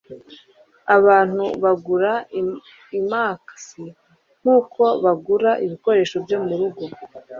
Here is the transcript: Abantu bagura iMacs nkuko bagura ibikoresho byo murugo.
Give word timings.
Abantu 0.97 1.43
bagura 1.63 2.13
iMacs 2.99 3.63
nkuko 4.41 4.83
bagura 5.03 5.51
ibikoresho 5.65 6.15
byo 6.25 6.37
murugo. 6.45 6.83